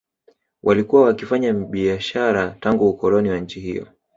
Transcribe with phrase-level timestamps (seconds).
[0.63, 3.87] Walikuwa wakifanya biashara tangu ukoloni wa nchi hiyo